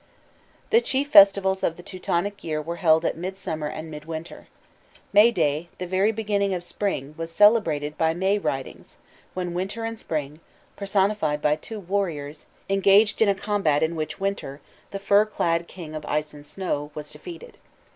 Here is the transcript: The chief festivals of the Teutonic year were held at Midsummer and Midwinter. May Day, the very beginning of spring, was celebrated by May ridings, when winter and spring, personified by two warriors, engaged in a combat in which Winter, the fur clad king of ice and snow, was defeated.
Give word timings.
The 0.71 0.81
chief 0.81 1.11
festivals 1.11 1.61
of 1.61 1.77
the 1.77 1.83
Teutonic 1.83 2.43
year 2.43 2.59
were 2.59 2.77
held 2.77 3.05
at 3.05 3.15
Midsummer 3.15 3.67
and 3.67 3.91
Midwinter. 3.91 4.47
May 5.13 5.29
Day, 5.29 5.69
the 5.77 5.85
very 5.85 6.11
beginning 6.11 6.55
of 6.55 6.63
spring, 6.63 7.13
was 7.19 7.31
celebrated 7.31 7.99
by 7.99 8.15
May 8.15 8.39
ridings, 8.39 8.97
when 9.35 9.53
winter 9.53 9.83
and 9.85 9.99
spring, 9.99 10.39
personified 10.75 11.39
by 11.39 11.55
two 11.55 11.79
warriors, 11.79 12.47
engaged 12.67 13.21
in 13.21 13.29
a 13.29 13.35
combat 13.35 13.83
in 13.83 13.95
which 13.95 14.19
Winter, 14.19 14.59
the 14.89 14.97
fur 14.97 15.23
clad 15.23 15.67
king 15.67 15.93
of 15.93 16.03
ice 16.07 16.33
and 16.33 16.47
snow, 16.47 16.89
was 16.95 17.11
defeated. 17.11 17.57